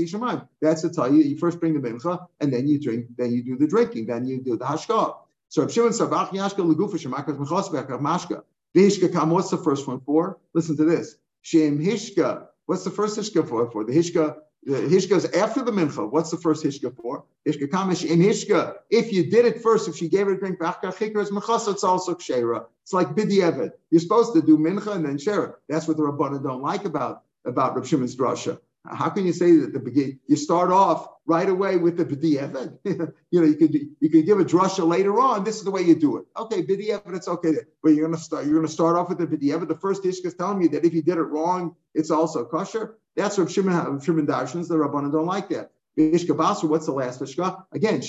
[0.05, 0.47] shemayim.
[0.61, 3.43] That's to tell you, you first bring the mincha, and then you drink, then you
[3.43, 5.15] do the drinking, then you do the hashka.
[5.49, 8.43] So Shimon said, ba'ach yashka legufa shemakas mechos be'achar mashka.
[8.75, 10.37] Vihishka kam, what's the first one for?
[10.53, 11.15] Listen to this.
[11.41, 12.47] Shem hishka.
[12.65, 13.69] What's the first hishka for?
[13.71, 14.37] For the hishka
[14.67, 16.09] Hishka is after the mincha.
[16.09, 17.23] What's the first Hishka for?
[17.47, 18.77] Hishka kamish in Hishka.
[18.89, 22.65] If you did it first, if she gave her a drink, it's also kshera.
[22.83, 23.71] It's like bidiyevit.
[23.91, 25.55] You're supposed to do mincha and then shera.
[25.69, 28.59] That's what the Rabbanan don't like about about Reb Shimon's drasha.
[28.89, 30.19] How can you say that the begin?
[30.27, 32.79] you start off right away with the b'di'evet?
[33.31, 35.43] you know, you could you could give a drasha later on.
[35.43, 36.25] This is the way you do it.
[36.37, 37.53] Okay, b'di'evet, it's okay.
[37.81, 39.67] But you're gonna start you're gonna start off with the b'di'evet.
[39.67, 42.97] The first ishka is telling you that if you did it wrong, it's also kosher.
[43.15, 44.67] That's what Shimon Shimon Darshans.
[44.67, 45.71] The Rabbanan don't like that.
[45.97, 47.63] Ishka Basra, what's the last Ishka?
[47.71, 48.01] Again.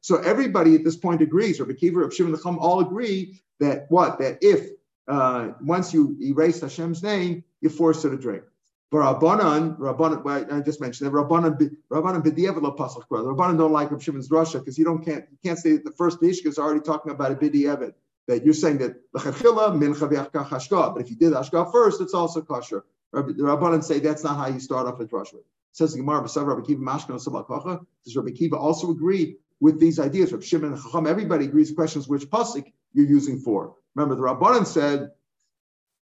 [0.00, 3.86] So everybody at this point agrees, or Kiva, Rabbi Shimon the Chum all agree that
[3.90, 4.18] what?
[4.18, 4.70] That if
[5.08, 8.42] uh, once you erase Hashem's name, you force her to drink.
[8.90, 13.56] But Rabbanan, Rabbanan, well, I just mentioned that Rabbanan, Rabbanan b'diavad lo pasach The Rabbanan
[13.56, 16.20] don't like Reb Shimon's drasha because you don't can't you can't say that the first
[16.20, 17.92] Ishka is already talking about a b'diavad.
[18.26, 22.42] That you're saying that l'chachila min hashka, but if you did hashka first, it's also
[22.42, 22.84] kosher.
[23.12, 25.36] The Rabbanan say that's not how you start off a drasha.
[25.72, 27.86] Says the Gemara, B'sav Rabbi Kiva Mashkan.
[28.04, 30.32] Does Rabbi Kiva also agree with these ideas?
[30.32, 31.68] Rabbi Shimon and Chacham, everybody agrees.
[31.68, 33.76] The question is which pasuk you're using for.
[33.94, 35.10] Remember, the Rabbanan said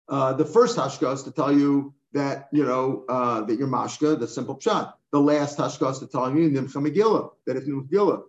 [0.09, 4.19] uh, the first hashka is to tell you that you know uh, that you're mashka,
[4.19, 4.93] the simple pshat.
[5.13, 8.23] The last hashka is to tell you nimcha megillah, that it's megillah.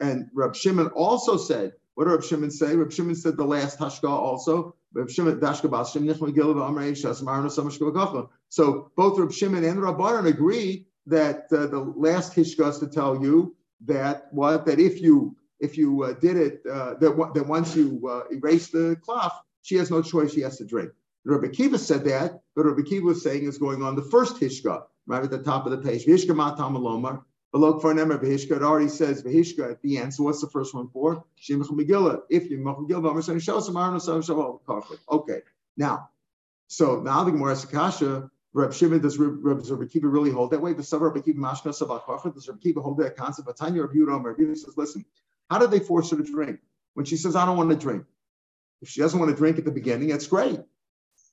[0.00, 2.76] And Rab Shimon also said, what did Rab Shimon say?
[2.76, 4.74] Rab Shimon said the last hashka also.
[5.08, 5.40] Shimon
[8.48, 13.20] So both Rab Shimon and Rabbanan agree that uh, the last hishka is to tell
[13.20, 17.74] you that what that if you if you uh, did it, uh, that, that once
[17.74, 20.90] you uh, erase the cloth, she has no choice, she has to drink.
[21.24, 24.84] Rabbi Kiva said that, but Rabbi Kiva was saying is going on the first Hishka,
[25.06, 26.04] right at the top of the page.
[26.04, 27.22] Vihishka matam alomar.
[27.52, 30.12] For nemer Vihishka, it already says Vihishka at the end.
[30.12, 31.24] So what's the first one for?
[31.40, 32.22] Shemach Megillah.
[32.28, 33.14] If you Megillah,
[35.08, 35.40] Okay.
[35.76, 36.08] Now,
[36.66, 40.74] so now the Gemara Sakasha, Reb Shimon, does Reb, Kiva really hold that way?
[40.74, 43.46] Does Reb Kiva Mashka Sabak Does Reb Kiva hold that concept?
[43.46, 45.04] But Tanya Yudah, Reb Yudah says, listen,
[45.50, 46.60] how did they force her to drink?
[46.94, 48.04] When she says, I don't want to drink.
[48.82, 50.60] If she doesn't want to drink at the beginning, that's great.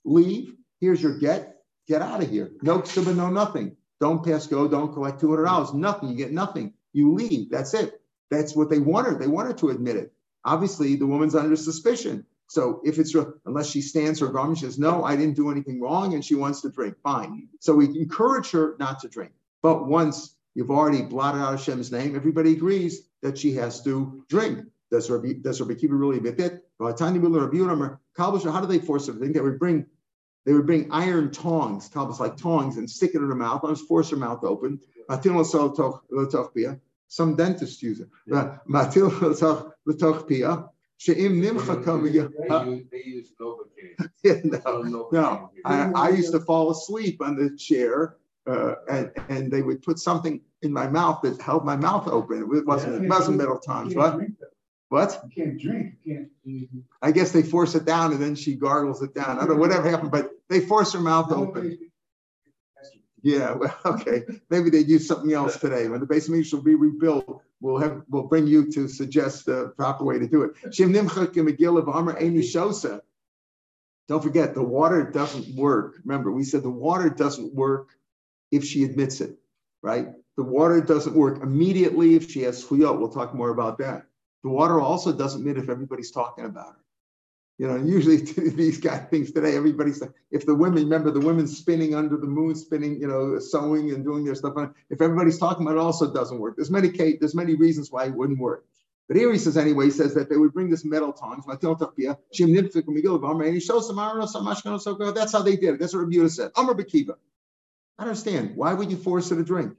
[0.06, 0.56] Leave.
[0.80, 1.58] Here's your get.
[1.88, 2.52] Get out of here.
[2.62, 3.76] No ksuba, no nothing.
[4.00, 4.68] Don't pass go.
[4.68, 5.74] Don't collect $200.
[5.76, 6.10] Nothing.
[6.10, 6.74] You get nothing.
[6.94, 7.52] You leave.
[7.52, 8.02] That's it.
[8.30, 9.16] That's what they want her.
[9.18, 10.14] They want her to admit it.
[10.44, 12.26] Obviously, the woman's under suspicion.
[12.48, 15.80] So if it's unless she stands her garment, she says, No, I didn't do anything
[15.80, 16.96] wrong, and she wants to drink.
[17.04, 17.48] Fine.
[17.60, 19.32] So we encourage her not to drink.
[19.62, 24.66] But once you've already blotted out Hashem's name, everybody agrees that she has to drink.
[24.90, 26.64] Does Rabbi, does Rabbi Kiva really admit that?
[28.18, 29.34] How do they force her to drink?
[29.34, 29.86] They would bring
[30.46, 33.62] they would bring iron tongs, talbos like tongs, and stick it in her mouth.
[33.64, 34.80] Almost force her mouth open.
[37.08, 38.10] Some dentists use it.
[40.98, 41.84] She'im nimcha
[42.92, 44.44] They use Novocaine.
[44.92, 45.52] no, no.
[45.66, 50.00] I, I used to fall asleep on the chair, uh, and and they would put
[50.00, 52.40] something in my mouth that held my mouth open.
[52.40, 53.96] It wasn't it wasn't metal tongs.
[53.96, 54.20] What?
[54.90, 55.22] What?
[55.24, 55.96] You can't drink.
[56.04, 56.84] You can't.
[57.02, 59.38] I guess they force it down, and then she gargles it down.
[59.38, 61.78] I don't know whatever happened, but they force her mouth open.
[63.24, 64.24] Yeah, well, okay.
[64.50, 65.88] Maybe they'd use something else today.
[65.88, 69.74] When the base of will be rebuilt, we'll have we'll bring you to suggest the
[69.78, 70.52] proper way to do it.
[74.08, 76.00] Don't forget, the water doesn't work.
[76.04, 77.90] Remember, we said the water doesn't work
[78.52, 79.38] if she admits it,
[79.82, 80.10] right?
[80.38, 83.00] The water doesn't work immediately if she has fluyot.
[83.00, 84.06] We'll talk more about that.
[84.44, 86.82] The water also doesn't mean if everybody's talking about her.
[87.58, 88.18] You know, usually
[88.50, 92.56] these guy things today, everybody's if the women remember the women spinning under the moon,
[92.56, 94.56] spinning, you know, sewing and doing their stuff.
[94.90, 96.56] If everybody's talking about it, also doesn't work.
[96.56, 98.66] There's many there's many reasons why it wouldn't work.
[99.08, 101.44] But here he says anyway, he says that they would bring this metal tongs.
[101.46, 101.64] That's
[105.34, 105.80] how they did it.
[105.80, 106.52] That's what Rabbi said.
[106.56, 107.16] Amr Bakiva.
[108.02, 108.56] I understand.
[108.56, 109.74] Why would you force her to drink?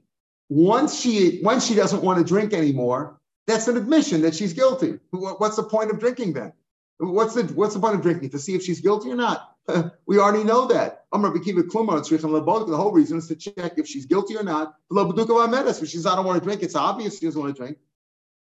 [0.47, 4.97] Once she once she doesn't want to drink anymore, that's an admission that she's guilty.
[5.11, 6.53] What's the point of drinking then?
[6.99, 9.57] What's the what's the point of drinking to see if she's guilty or not?
[10.07, 11.05] we already know that.
[11.11, 14.75] The whole reason is to check if she's guilty or not.
[14.89, 17.77] If she's I don't want to drink, it's obvious she doesn't want to drink.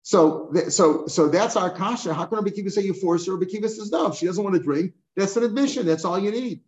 [0.02, 2.14] So, so, so that's our kasha.
[2.14, 3.34] How can Rabbi Kiva say you force her?
[3.34, 4.08] Rabbi Kiva says no.
[4.08, 5.86] If she doesn't want to drink, that's an admission.
[5.86, 6.62] That's all you need.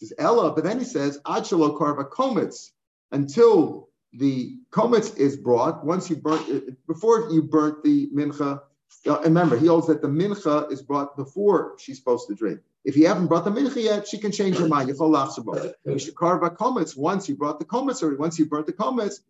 [0.00, 2.70] It's Ella, but then he says achalo karva komets
[3.12, 5.84] until the komets is brought.
[5.84, 8.60] Once you burn before you burnt the mincha
[9.06, 12.60] uh, remember, he holds that the mincha is brought before she's supposed to drink.
[12.84, 14.88] If you haven't brought the mincha yet, she can change her mind.
[14.88, 16.50] You should carve a
[16.96, 19.20] once you brought the komets, or once you burnt the komets,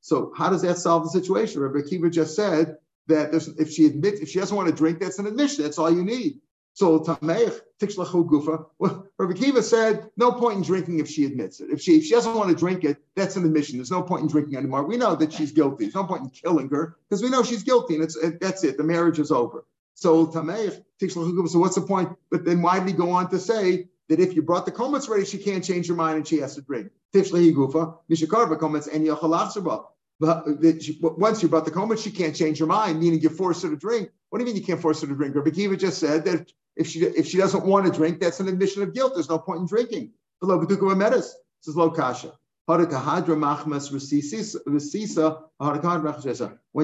[0.00, 1.60] so how does that solve the situation?
[1.60, 5.18] Rabbi Kiva just said that if she admits, if she doesn't want to drink, that's
[5.18, 5.64] an admission.
[5.64, 6.40] That's all you need.
[6.74, 8.66] So Tameich, Tixlachu Gufa.
[8.78, 11.70] Well, Rabbi Kiva said, no point in drinking if she admits it.
[11.70, 13.78] If she if she doesn't want to drink it, that's an admission.
[13.78, 14.84] There's no point in drinking anymore.
[14.84, 15.84] We know that she's guilty.
[15.84, 18.64] There's no point in killing her because we know she's guilty and it's it, that's
[18.64, 18.76] it.
[18.76, 19.64] The marriage is over.
[19.94, 21.48] So Tameich, Tixlachu Gufa.
[21.48, 22.10] So what's the point?
[22.30, 25.08] But then why did he go on to say that if you brought the komets
[25.08, 26.90] ready, she can't change her mind and she has to drink?
[27.14, 29.86] Tifshlehi Gufa, Mishakarva komets and Yachalach
[30.20, 33.70] but once you brought the komets, she can't change her mind, meaning you force her
[33.70, 34.10] to drink.
[34.30, 35.34] What do you mean you can't force her to drink?
[35.34, 38.48] Rabbi Kiva just said that if she if she doesn't want to drink, that's an
[38.48, 39.14] admission of guilt.
[39.14, 40.12] There's no point in drinking.
[40.40, 41.34] Below B'tukah Medes.
[41.60, 42.32] This is low kasha.
[42.66, 42.88] When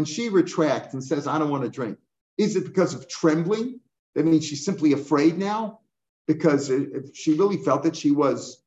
[0.05, 1.99] she retracts and says, I don't want to drink,
[2.37, 3.81] is it because of trembling?
[4.15, 5.81] That means she's simply afraid now?
[6.27, 6.71] Because
[7.15, 8.63] she really felt that she was,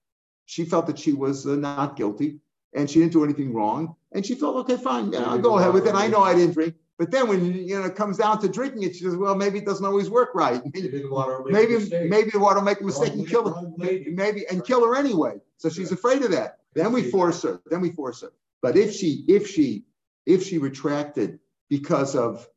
[0.46, 2.40] she felt that she was uh, not guilty
[2.74, 3.96] and she didn't do anything wrong.
[4.12, 5.94] And she thought, okay, fine, yeah, I'll go ahead with it.
[5.94, 6.76] I know I didn't drink.
[7.00, 9.60] But then when you know it comes down to drinking it, she says, "Well, maybe
[9.60, 10.62] it doesn't always work right.
[10.64, 11.04] Maybe
[11.50, 13.72] maybe, maybe the water will make a mistake and kill her.
[13.78, 15.42] Maybe, maybe and kill her anyway.
[15.58, 16.60] So she's afraid of that.
[16.76, 17.62] Then we force her.
[17.66, 18.32] Then we force her.
[18.62, 19.86] But if she if she
[20.26, 22.48] if she retracted because of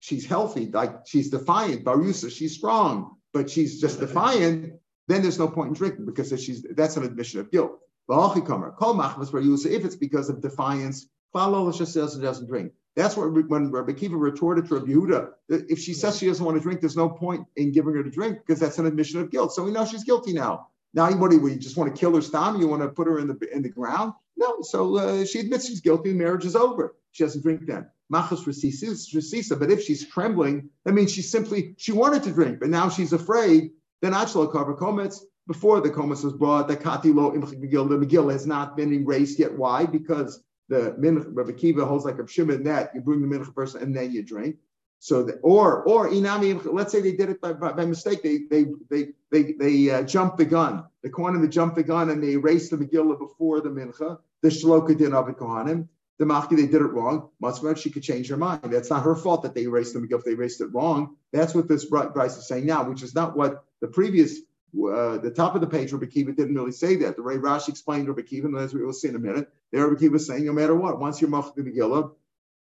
[0.00, 4.74] she's healthy, like she's defiant, Barusa, she's strong, but she's just defiant,
[5.08, 7.78] then there's no point in drinking because she's that's an admission of guilt.
[8.08, 12.72] If it's because of defiance, Klal says she doesn't drink.
[12.94, 16.58] That's what when Rabbi Kiva retorted to Rabbi Yehuda, if she says she doesn't want
[16.58, 19.30] to drink, there's no point in giving her to drink because that's an admission of
[19.30, 19.54] guilt.
[19.54, 20.68] So we know she's guilty now.
[20.94, 22.60] Now, what do you, just want to kill her stam?
[22.60, 24.12] You want to put her in the in the ground?
[24.36, 24.58] No.
[24.60, 26.12] So uh, she admits she's guilty.
[26.12, 26.94] The marriage is over.
[27.12, 27.88] She doesn't drink then.
[28.12, 29.58] Machas resisa.
[29.58, 33.14] But if she's trembling, that means she simply she wanted to drink, but now she's
[33.14, 33.70] afraid.
[34.02, 35.20] Then achlo cover komets.
[35.48, 37.88] Before the komets was brought, the katilo imchik megillah.
[37.88, 39.56] The megillah has not been erased yet.
[39.56, 39.86] Why?
[39.86, 43.82] Because the mincha, Rabbi Kiva holds like a shimon that you bring the mincha person
[43.82, 44.56] and then you drink.
[44.98, 48.22] So, the, or or inami, let's say they did it by, by, by mistake.
[48.22, 50.84] They they they they they uh, jumped the gun.
[51.02, 54.18] The Kohanim jumped the gun and they erased the Megillah before the mincha.
[54.42, 55.88] The shloka did of the Kohanim.
[56.18, 57.30] The Machki, they did it wrong.
[57.40, 58.60] Much she could change her mind.
[58.64, 61.16] That's not her fault that they erased the Megillah if they erased it wrong.
[61.32, 64.38] That's what this Braisa is saying now, which is not what the previous
[64.74, 67.16] uh, the top of the page, Rabbi Kiva didn't really say that.
[67.16, 69.86] The way Rashi explained Rabbi Kiva, and as we will see in a minute, there
[69.86, 72.12] Rabbi Kiva is saying no matter what, once you're Machdi Megillah,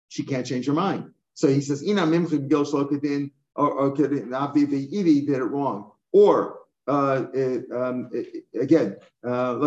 [0.08, 1.12] she can't change her mind.
[1.34, 7.24] So he says, Ina Mimchi Megillah Shlokadin or, be the did it wrong, or uh,
[7.32, 9.58] it, um, it, again, uh,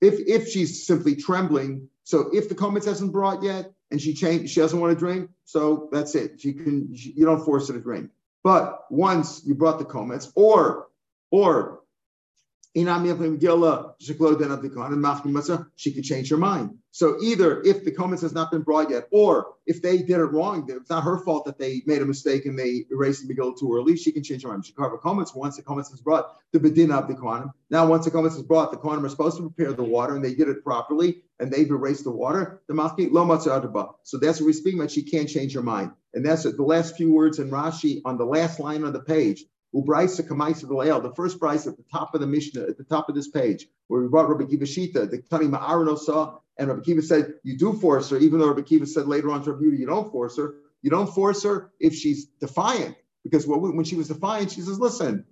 [0.00, 4.52] if if she's simply trembling, so if the comments hasn't brought yet and she changed,
[4.52, 6.40] she doesn't want to drink, so that's it.
[6.40, 8.10] She can, she, you don't force her to drink.
[8.48, 10.86] But once you brought the comments, or
[11.30, 11.77] or
[15.76, 16.70] she could change her mind.
[16.90, 20.24] So either if the komets has not been brought yet, or if they did it
[20.24, 23.58] wrong, it's not her fault that they made a mistake and they erased the Megillah
[23.58, 24.66] too early, she can change her mind.
[24.66, 27.52] She can have komets once the komets is brought, the Bedin of the Kohanim.
[27.70, 30.24] Now, once the komets is brought, the Kohanim are supposed to prepare the water and
[30.24, 32.62] they did it properly and they've erased the water.
[32.66, 34.90] The Mafki lo So that's what we're speaking about.
[34.90, 35.92] She can't change her mind.
[36.14, 39.44] And that's the last few words in Rashi on the last line on the page.
[39.74, 43.08] Ubraisa Kamaisa V'Leil, the first price at the top of the Mishnah, at the top
[43.08, 46.80] of this page, where we brought Rabbi Akiva Shita, the Tani Ma'arano saw, and Rabbi
[46.80, 49.76] Akiva said, you do force her, even though Rabbi Akiva said later on to Rabbi
[49.76, 50.54] you don't force her.
[50.82, 55.24] You don't force her if she's defiant, because when she was defiant, she says, listen,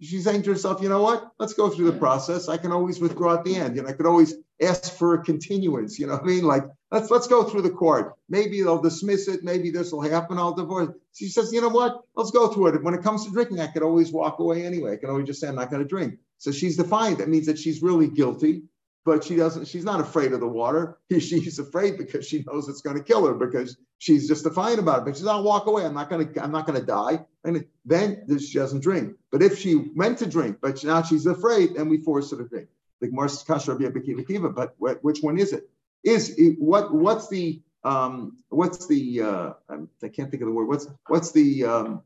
[0.00, 1.30] she's saying to herself, you know what?
[1.38, 2.48] Let's go through the process.
[2.48, 3.76] I can always withdraw at the end.
[3.76, 5.98] You know, I could always ask for a continuance.
[5.98, 6.44] You know what I mean?
[6.44, 8.14] Like, let's let's go through the court.
[8.28, 9.42] Maybe they'll dismiss it.
[9.42, 10.38] Maybe this will happen.
[10.38, 10.90] I'll divorce.
[11.14, 12.02] She says, you know what?
[12.14, 12.82] Let's go through it.
[12.84, 14.92] When it comes to drinking, I could always walk away anyway.
[14.92, 16.18] I can always just say I'm not going to drink.
[16.38, 17.18] So she's defiant.
[17.18, 18.62] That means that she's really guilty
[19.04, 22.82] but she doesn't she's not afraid of the water she's afraid because she knows it's
[22.82, 25.84] going to kill her because she's just defiant about it but she's not walk away
[25.84, 29.42] i'm not going to i'm not going to die and then she doesn't drink but
[29.42, 32.68] if she meant to drink but now she's afraid then we force her to drink
[33.00, 35.68] like Mars Kasha but which one is it
[36.04, 40.68] is it, what what's the um what's the uh i can't think of the word
[40.68, 42.02] what's what's the um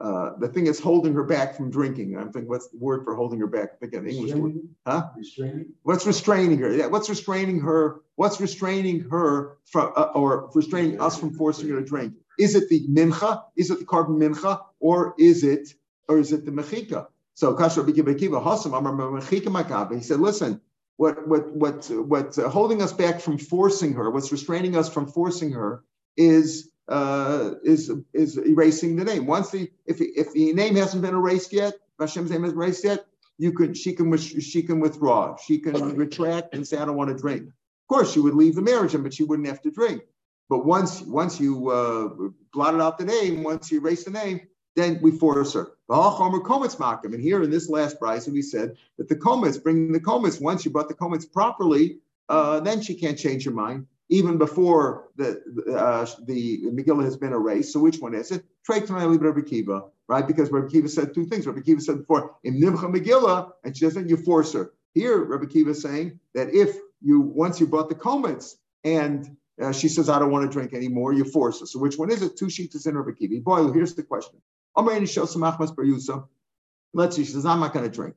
[0.00, 2.16] uh, the thing that's holding her back from drinking.
[2.16, 3.78] I'm thinking, what's the word for holding her back?
[3.78, 4.54] Think Again, English word.
[4.86, 5.08] Huh?
[5.16, 5.66] Restraining.
[5.82, 6.74] What's restraining her?
[6.74, 8.00] Yeah, what's restraining her?
[8.16, 12.14] What's restraining her from, uh, or restraining us from forcing her to drink?
[12.38, 13.44] Is it the mincha?
[13.56, 14.60] Is it the korban mincha?
[14.80, 15.68] Or is it,
[16.08, 17.06] or is it the mechika?
[17.34, 19.94] So Kasha Bikibakiva Hasam Amar Mechika Makabe.
[19.94, 20.60] He said, listen,
[20.96, 25.06] what what what what's uh, holding us back from forcing her, what's restraining us from
[25.06, 25.84] forcing her
[26.16, 29.26] is uh, is is erasing the name.
[29.26, 33.06] Once the if if the name hasn't been erased yet, Hashem's name is erased yet,
[33.38, 35.36] you could she can she can withdraw.
[35.36, 37.42] She can retract and say I don't want to drink.
[37.42, 40.02] Of course, she would leave the marriage, but she wouldn't have to drink.
[40.48, 42.08] But once once you uh,
[42.52, 44.40] blotted out the name, once you erase the name,
[44.74, 45.72] then we force her.
[45.88, 50.64] And here in this last price, we said that the komets, bringing the komets, once
[50.64, 55.42] you brought the komets properly, uh, then she can't change her mind even before the
[55.74, 57.72] uh, the Megillah has been erased.
[57.72, 58.44] So which one is it?
[58.68, 60.26] Right?
[60.26, 61.46] Because Rabbi Akiva said two things.
[61.46, 64.72] Rabbi Akiva said before, in Nimcha Megillah, and she doesn't, you force her.
[64.92, 69.72] Here, Rabbi Akiva is saying that if you once you brought the komets and uh,
[69.72, 71.66] she says, I don't want to drink anymore, you force her.
[71.66, 72.36] So which one is it?
[72.36, 73.42] Two sheets is in Rabbi Akiva.
[73.42, 74.40] Boy, here's the question.
[76.94, 78.14] Let's see, she says, I'm not going to drink.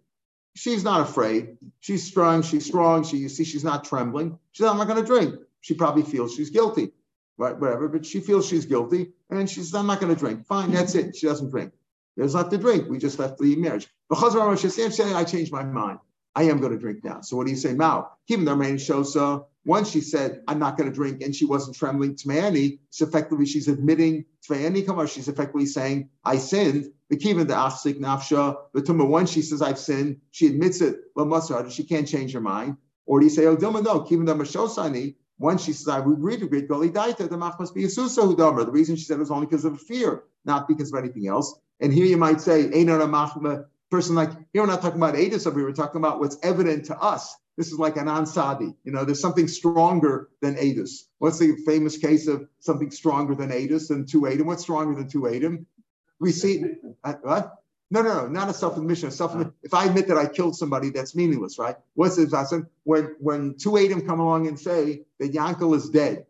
[0.55, 1.57] She's not afraid.
[1.79, 2.41] She's strong.
[2.41, 3.03] She's strong.
[3.03, 4.39] She, you see, she's not trembling.
[4.51, 6.91] She says, I'm not going to drink she probably feels she's guilty,
[7.39, 7.59] right?
[7.59, 10.71] Whatever, but she feels she's guilty, and she says, "I'm not going to drink." Fine,
[10.71, 11.15] that's it.
[11.15, 11.73] She doesn't drink.
[12.15, 12.87] There's not to drink.
[12.87, 13.87] We just left the marriage.
[14.07, 15.97] Because But saying, I changed my mind.
[16.35, 17.21] I am going to drink now.
[17.21, 18.11] So what do you say, Mao?
[18.27, 21.45] Even the main shows so once she said, I'm not going to drink, and she
[21.45, 26.91] wasn't trembling Tmayani, so effectively she's admitting Tmayani Kamar, she's effectively saying, I sinned.
[27.09, 30.95] The Kivan the Achsik Nafsha, the Tumah, once she says I've sinned, she admits it,
[31.15, 32.77] But mustard, she can't change her mind.
[33.05, 36.17] Or do you say, Oh Dilma, no, Kivan the Mashosani, once she says, I would
[36.17, 38.65] agree to great Goli Daita, the Mach must be a Susa Hudamer.
[38.65, 41.59] The reason she said it was only because of fear, not because of anything else.
[41.79, 45.45] And here you might say, Einar Machma, person like, here we're not talking about Adis
[45.45, 47.35] over we're talking about what's evident to us.
[47.57, 48.75] This is like an ansadi.
[48.83, 51.05] You know, there's something stronger than Adis.
[51.19, 54.47] What's the famous case of something stronger than Adis and two Adam?
[54.47, 55.65] What's stronger than two Adam?
[56.19, 56.63] We see,
[57.03, 57.55] uh, what?
[57.91, 59.09] No, no, no, not a self-admission.
[59.09, 61.75] A Self if I admit that I killed somebody, that's meaningless, right?
[61.93, 62.33] What's this?
[62.83, 66.25] When when two Adam come along and say that Yankel is dead,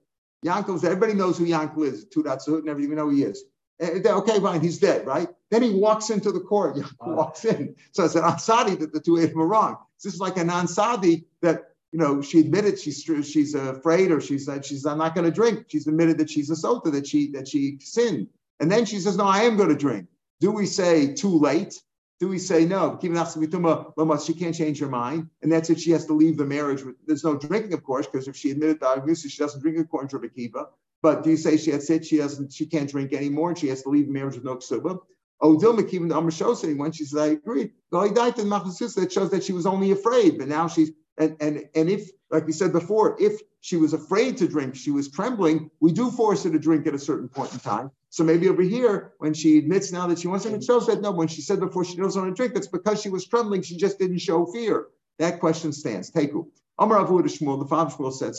[0.45, 2.05] Yankel's everybody knows who Yankel is.
[2.05, 3.45] Two dots, never even know who he is.
[3.81, 5.27] Okay, fine, he's dead, right?
[5.51, 6.77] Then he walks into the court.
[7.01, 7.75] Walks in.
[7.91, 9.77] So it's an ansadi that the two Adam are wrong.
[10.01, 14.39] This is like an ansadi that you know she admitted she's she's afraid or she
[14.39, 15.65] said she's I'm not going to drink.
[15.67, 18.27] She's admitted that she's a sota that she that she sinned,
[18.59, 20.07] and then she says no, I am going to drink.
[20.39, 21.81] Do we say too late?
[22.19, 22.97] Do we say no?
[23.01, 25.81] She can't change her mind, and that's it.
[25.81, 26.81] She has to leave the marriage.
[27.05, 30.17] There's no drinking, of course, because if she admitted to she doesn't drink according to
[30.19, 30.69] Rebbe
[31.01, 32.53] But do you say she has said she doesn't?
[32.53, 34.99] She can't drink anymore, and she has to leave marriage with no ksuba?
[35.43, 36.31] Even the Amr
[36.77, 37.71] when she says, I agree.
[37.91, 42.45] That shows that she was only afraid, but now she's And and and if, like
[42.45, 46.43] we said before, if she was afraid to drink, she was trembling, we do force
[46.43, 47.91] her to drink at a certain point in time.
[48.09, 51.01] So maybe over here, when she admits now that she wants to, it shows that
[51.01, 53.61] no, when she said before she doesn't want to drink, that's because she was trembling,
[53.61, 54.87] she just didn't show fear.
[55.19, 56.11] That question stands.
[56.11, 56.47] Teku.
[56.77, 58.35] Amar Avu Shmuel, the father Shmuel said,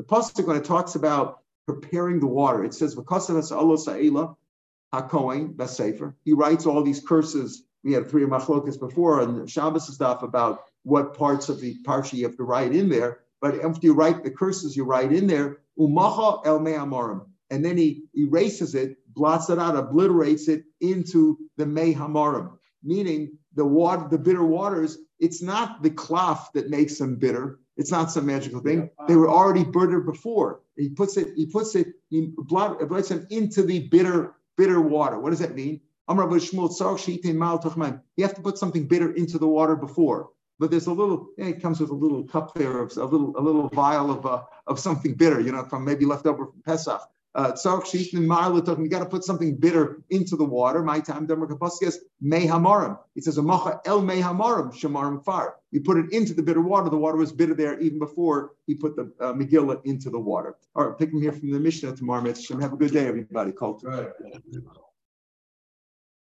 [0.00, 4.34] The pasuk when it talks about preparing the water, it says, "V'kasav Allah sa'ila
[4.94, 7.64] hakohen b'sefer." He writes all these curses.
[7.84, 12.24] We had three machlokas before, and Shabbos stuff about what parts of the parsha you
[12.24, 13.18] have to write in there.
[13.42, 17.76] But after you write the curses, you write in there umacha el me'amarim, and then
[17.76, 24.16] he erases it, blots it out, obliterates it into the me'hamarim, meaning the water, the
[24.16, 24.96] bitter waters.
[25.18, 27.59] It's not the cloth that makes them bitter.
[27.80, 28.90] It's not some magical thing.
[29.08, 30.60] They were already bitter before.
[30.76, 31.32] He puts it.
[31.34, 31.88] He puts it.
[32.10, 35.18] He blots them into the bitter, bitter water.
[35.18, 35.80] What does that mean?
[36.08, 36.30] You have
[38.34, 41.80] to put something bitter into the water before but there's a little, yeah, it comes
[41.80, 45.14] with a little cup there of a little, a little vial of uh, of something
[45.14, 47.00] bitter, you know, from maybe left over from Pesach.
[47.34, 50.82] Uh, you got to put something bitter into the water.
[50.82, 52.98] My time, Demarkapaskias, may hamarim.
[53.14, 53.44] It says, el
[54.02, 55.56] may hamarim, shamarim far.
[55.70, 56.90] You put it into the bitter water.
[56.90, 60.56] The water was bitter there even before he put the uh, Megillah into the water.
[60.74, 62.24] All right, pick him here from the Mishnah tomorrow.
[62.60, 63.52] Have a good day, everybody.
[63.60, 64.08] Right.